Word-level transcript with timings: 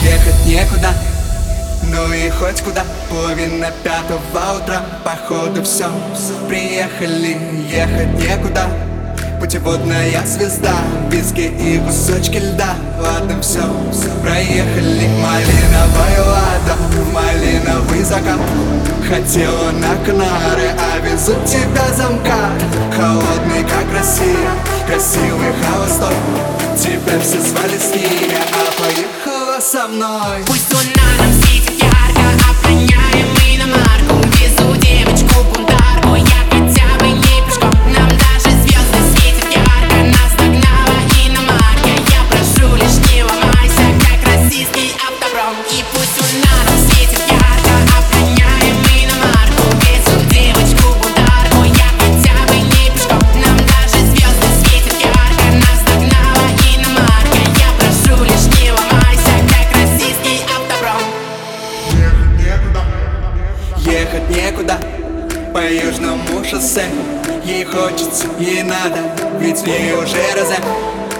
Ехать 0.00 0.46
некуда, 0.46 0.94
ну 1.82 2.12
и 2.12 2.30
хоть 2.30 2.62
куда. 2.62 2.84
Половина 3.10 3.72
пятого 3.82 4.20
утра, 4.56 4.84
походу 5.04 5.64
все 5.64 5.90
Приехали, 6.48 7.36
ехать 7.68 8.12
некуда 8.20 8.91
Путеводная 9.42 10.24
звезда, 10.24 10.76
виски 11.10 11.40
и 11.40 11.80
кусочки 11.80 12.36
льда. 12.36 12.76
Ладно, 13.00 13.42
все, 13.42 13.60
проехали. 14.22 15.08
Малиновая 15.20 16.22
лада, 16.24 16.76
малиновый 17.12 18.04
закат. 18.04 18.38
Хотела 19.08 19.72
на 19.72 19.96
Канары, 20.06 20.70
а 20.78 21.00
везут 21.00 21.44
тебя 21.44 21.92
замка. 21.92 22.52
Холодный, 22.96 23.64
как 23.64 23.92
Россия, 23.92 24.48
красивый 24.86 25.52
холостой. 25.60 26.14
Тебя 26.78 27.18
все 27.20 27.40
звали 27.40 27.78
с 27.78 27.96
ними, 27.96 28.36
а 28.36 28.80
поехала 28.80 29.58
со 29.60 29.88
мной. 29.88 30.44
Пусть 30.46 30.72
луна 30.72 31.08
нам 31.18 31.42
светит 31.42 31.81
южному 66.12 66.44
шоссе 66.44 66.84
Ей 67.44 67.64
хочется, 67.64 68.26
ей 68.38 68.62
надо, 68.62 68.98
ведь 69.40 69.66
ней 69.66 69.92
уже 69.92 70.22
розе. 70.36 70.58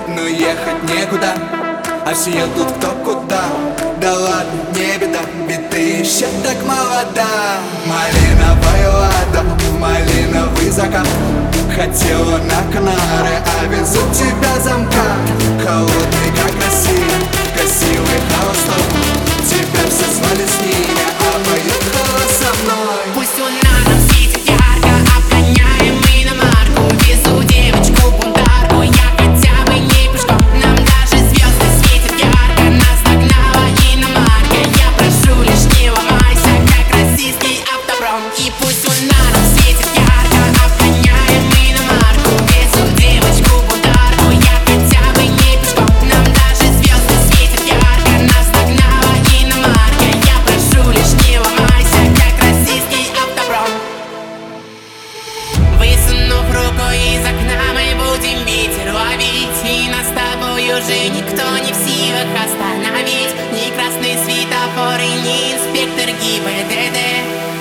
Но 0.06 0.22
ехать 0.22 0.82
некуда, 0.84 1.34
а 2.06 2.14
все 2.14 2.30
едут 2.30 2.70
кто 2.78 2.92
куда. 3.04 3.42
Да 4.00 4.12
ладно, 4.12 4.52
не 4.74 4.98
беда, 4.98 5.18
ведь 5.48 5.68
ты 5.70 5.78
еще 5.98 6.26
так 6.44 6.56
молода. 6.64 7.58
Малиновая 7.86 8.92
лада, 8.92 9.42
малиновый 9.80 10.70
закат. 10.70 11.08
Хотела 11.74 12.38
на 12.38 12.72
Канары, 12.72 13.42
а 13.60 13.66
везут 13.66 14.12
тебя 14.12 14.60
замка 14.60 15.11
из 56.92 57.24
окна 57.24 57.72
мы 57.74 57.94
будем 58.04 58.44
ветер 58.44 58.92
ловить 58.92 59.60
И 59.64 59.88
нас 59.88 60.06
с 60.06 60.12
тобой 60.12 60.64
уже 60.64 61.08
никто 61.08 61.46
не 61.58 61.72
в 61.72 61.76
силах 61.76 62.28
остановить. 62.44 63.34
Ни 63.52 63.70
красный 63.74 64.16
светофор 64.24 65.00
ни 65.24 65.54
инспектор 65.54 66.08
ГИБДД. 66.20 66.98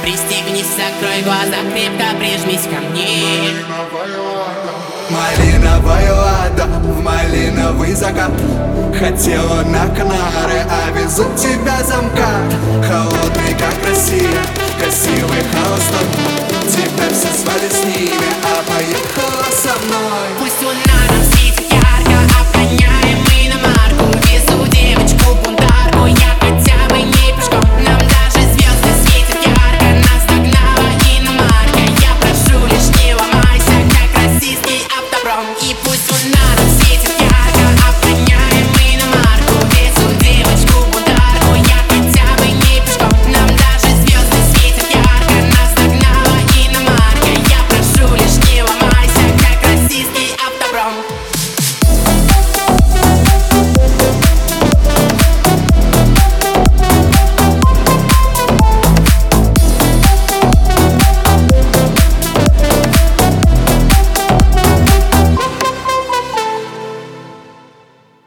Пристегнись, 0.04 0.66
закрой 0.76 1.22
глаза, 1.24 1.58
крепко 1.74 2.16
прижмись 2.18 2.64
ко 2.64 2.82
мне. 2.90 3.54
Малиновая 5.10 6.14
лада, 6.14 6.66
в 6.66 7.02
малиновый 7.02 7.94
закат. 7.94 8.32
Хотела 8.98 9.62
на 9.64 9.88
Канары, 9.96 10.66
а 10.70 10.92
везут 10.92 11.36
тебя 11.36 11.84
замка. 11.84 12.30
Холодный, 12.88 13.54
как 13.60 13.88
Россия, 13.88 14.30